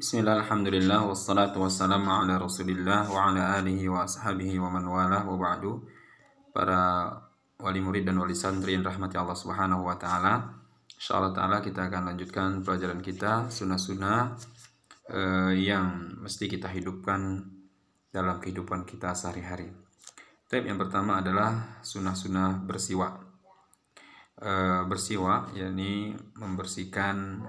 [0.00, 5.36] Bismillah, alhamdulillah, wassalatu wassalamu ala rasulillah wa ala alihi wa ashabihi wa man wala wa
[5.36, 5.76] ba'du.
[6.56, 7.12] Para
[7.60, 10.56] wali murid dan wali santri yang rahmati Allah subhanahu wa ta'ala.
[10.96, 14.40] InsyaAllah ta'ala kita akan lanjutkan pelajaran kita Sunnah-sunnah
[15.12, 17.44] eh, yang mesti kita hidupkan
[18.08, 19.68] dalam kehidupan kita sehari-hari.
[20.48, 23.20] Tip yang pertama adalah sunnah-sunnah bersiwak
[24.48, 27.44] eh, Bersiwak, yakni membersihkan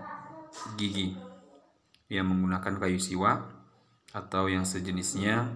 [0.76, 1.31] gigi
[2.12, 3.40] yang menggunakan kayu siwa
[4.12, 5.48] atau yang sejenisnya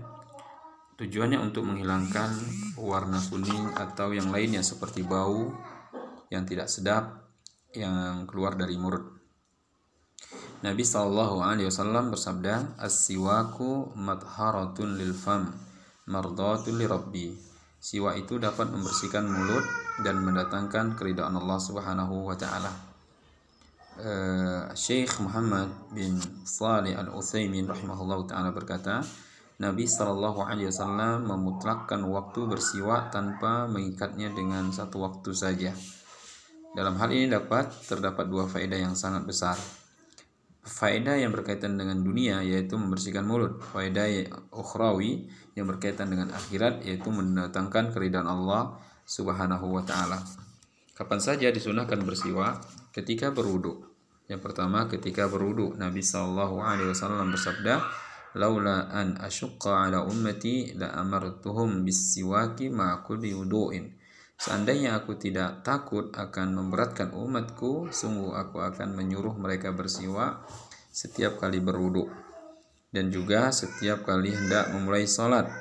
[0.96, 2.32] tujuannya untuk menghilangkan
[2.80, 5.52] warna kuning atau yang lainnya seperti bau
[6.32, 7.28] yang tidak sedap
[7.76, 9.04] yang keluar dari mulut.
[10.64, 15.52] Nabi Shallallahu Alaihi Wasallam bersabda, "As-siwaku madharatun lil fam,
[16.08, 17.28] mardatul li rabbi."
[17.78, 19.68] Siwa itu dapat membersihkan mulut
[20.02, 22.95] dan mendatangkan keridhaan Allah Subhanahu wa taala.
[23.96, 29.00] Eh, Syekh Muhammad bin Salih Al-Utsaimin rahimahullah taala berkata,
[29.56, 35.72] Nabi Shallallahu alaihi wasallam memutlakkan waktu bersiwak tanpa mengikatnya dengan satu waktu saja.
[36.76, 39.56] Dalam hal ini dapat terdapat dua faedah yang sangat besar.
[40.60, 43.64] Faedah yang berkaitan dengan dunia yaitu membersihkan mulut.
[43.64, 48.76] Faedah ukhrawi yang berkaitan dengan akhirat yaitu mendatangkan keridhaan Allah
[49.08, 50.45] Subhanahu wa taala.
[50.96, 52.64] Kapan saja disunahkan bersiwak?
[52.96, 53.84] Ketika berwudu.
[54.32, 55.76] Yang pertama ketika berwudu.
[55.76, 57.84] Nabi sallallahu alaihi wasallam bersabda,
[58.40, 63.92] "Laula an asyqa ala ummati la amartuhum bisiwaki ma kulli wudu'in."
[64.40, 70.48] Seandainya aku tidak takut akan memberatkan umatku, sungguh aku akan menyuruh mereka bersiwak
[70.96, 72.08] setiap kali berwudu
[72.96, 75.52] dan juga setiap kali hendak memulai salat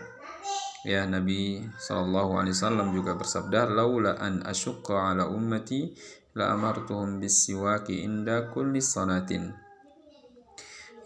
[0.84, 5.96] Ya Nabi Shallallahu Alaihi Wasallam juga bersabda, "Laula an asyqa ala ummati
[6.36, 9.48] la amartuhum bisiwaki inda kulli salatin."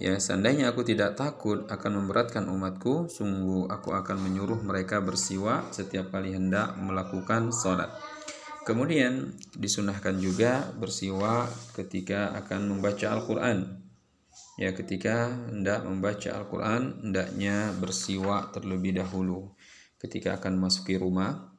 [0.03, 6.11] Ya, seandainya aku tidak takut akan memberatkan umatku, sungguh aku akan menyuruh mereka bersiwak setiap
[6.11, 7.95] kali hendak melakukan sholat.
[8.67, 13.79] Kemudian disunahkan juga bersiwak ketika akan membaca Al-Quran.
[14.59, 19.55] Ya, ketika hendak membaca Al-Quran, hendaknya bersiwak terlebih dahulu
[19.99, 21.51] ketika akan masuki rumah.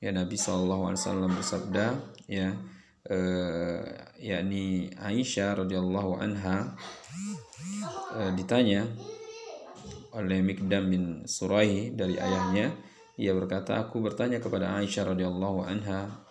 [0.00, 1.92] Ya Nabi Wasallam bersabda
[2.24, 2.56] ya
[3.04, 3.84] eh,
[4.16, 6.72] yakni Aisyah radhiyallahu anha
[8.16, 8.88] eh, ditanya
[10.16, 12.72] oleh Mikdam bin Suraihi dari ayahnya.
[13.20, 16.24] Ia berkata aku bertanya kepada Aisyah radhiyallahu anha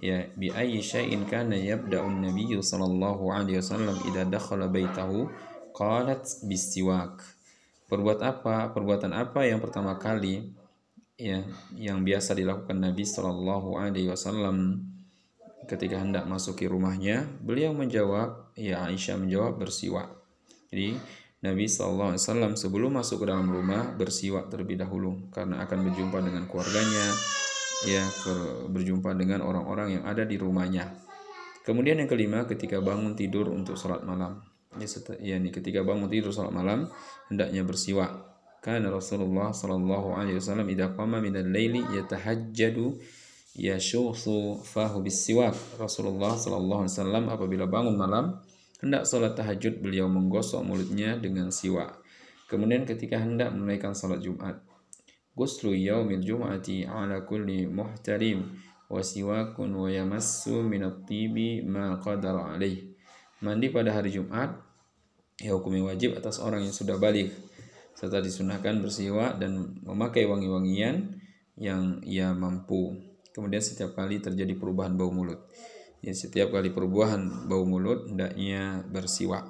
[0.00, 5.28] ya bi ayyi syai'in kana yabda'u an-nabiy sallallahu alaihi wasallam idza dakhala baitahu
[5.76, 7.20] qalat bisiwak
[7.90, 8.70] perbuat apa?
[8.70, 10.59] Perbuatan apa yang pertama kali
[11.20, 11.44] ya
[11.76, 14.80] yang biasa dilakukan Nabi Shallallahu Alaihi Wasallam
[15.68, 20.08] ketika hendak masuki rumahnya beliau menjawab ya Aisyah menjawab bersiwak.
[20.72, 20.96] Jadi
[21.44, 26.18] Nabi Shallallahu Alaihi Wasallam sebelum masuk ke dalam rumah bersiwak terlebih dahulu karena akan berjumpa
[26.24, 27.06] dengan keluarganya
[27.84, 28.04] ya
[28.72, 30.88] berjumpa dengan orang-orang yang ada di rumahnya.
[31.60, 34.40] Kemudian yang kelima ketika bangun tidur untuk sholat malam.
[34.80, 34.86] Ya,
[35.20, 36.88] ya ini ketika bangun tidur sholat malam
[37.28, 38.29] hendaknya bersiwak
[38.60, 43.00] kana Rasulullah sallallahu alaihi wasallam idza qama min al-laili yatahajjadu
[43.56, 45.56] yashuthu fahu bisiwak.
[45.80, 48.36] Rasulullah sallallahu alaihi wasallam apabila bangun malam
[48.84, 52.00] hendak salat tahajud beliau menggosok mulutnya dengan siwak.
[52.52, 54.60] Kemudian ketika hendak menunaikan salat Jumat,
[55.32, 58.44] ghuslu yaumil jum'ati ala kulli muhtarim
[58.90, 62.90] wa siwakun wa yamassu min at-tibi ma qadara alaih.
[63.40, 64.52] Mandi pada hari Jumat
[65.40, 67.32] ya hukumnya wajib atas orang yang sudah balik
[68.00, 71.20] serta disunahkan bersiwak dan memakai wangi-wangian
[71.60, 72.96] yang ia mampu.
[73.36, 75.44] Kemudian setiap kali terjadi perubahan bau mulut.
[76.00, 79.44] Ya, setiap kali perubahan bau mulut hendaknya bersiwak.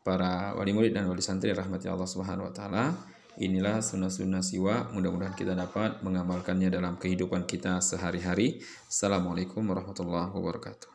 [0.00, 2.84] Para wali murid dan wali santri rahmati Allah Subhanahu wa taala,
[3.36, 4.96] inilah sunnah-sunnah siwak.
[4.96, 8.64] Mudah-mudahan kita dapat mengamalkannya dalam kehidupan kita sehari-hari.
[8.88, 10.93] Assalamualaikum warahmatullahi wabarakatuh.